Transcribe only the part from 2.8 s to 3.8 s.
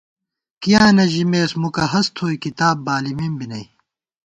بالِمېم بی نئ